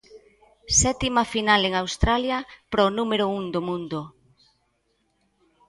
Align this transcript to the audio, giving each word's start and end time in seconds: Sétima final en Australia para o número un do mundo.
Sétima 0.81 1.23
final 1.33 1.61
en 1.69 1.73
Australia 1.83 2.37
para 2.69 2.87
o 2.89 2.93
número 2.97 3.25
un 3.39 3.43
do 3.53 3.61
mundo. 3.67 4.01